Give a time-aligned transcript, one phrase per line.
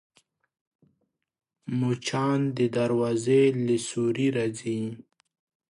[1.79, 4.81] مچان د دروازې له سوري راځي